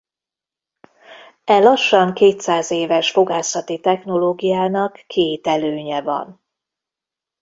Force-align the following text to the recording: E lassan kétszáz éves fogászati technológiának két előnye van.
E 1.43 1.59
lassan 1.59 2.13
kétszáz 2.13 2.71
éves 2.71 3.11
fogászati 3.11 3.79
technológiának 3.79 5.03
két 5.07 5.47
előnye 5.47 6.01
van. 6.01 6.41